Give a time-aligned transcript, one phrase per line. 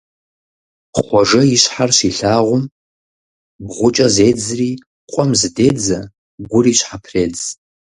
[0.99, 2.63] Хъуэжэ и щхьэр щилъагъум,
[3.65, 4.71] бгъукӀэ зедзри
[5.11, 5.99] къуэм зыдедзэ,
[6.49, 7.41] гури щхьэпредз.